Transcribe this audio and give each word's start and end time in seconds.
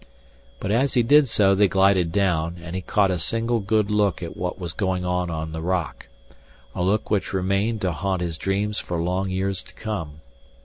But 0.59 0.71
as 0.71 0.95
he 0.95 1.03
did 1.03 1.27
so 1.27 1.53
they 1.53 1.67
glided 1.67 2.11
down, 2.11 2.57
and 2.59 2.75
he 2.75 2.81
caught 2.81 3.11
a 3.11 3.19
single 3.19 3.59
good 3.59 3.91
look 3.91 4.23
at 4.23 4.35
what 4.35 4.57
was 4.57 4.73
going 4.73 5.05
on 5.05 5.29
on 5.29 5.51
the 5.51 5.61
rock 5.61 6.07
a 6.73 6.81
look 6.81 7.11
which 7.11 7.33
remained 7.33 7.81
to 7.81 7.91
haunt 7.91 8.23
his 8.23 8.39
dreams 8.39 8.79
for 8.79 8.99
long 8.99 9.29
years 9.29 9.61
to 9.61 9.75
come. 9.75 10.21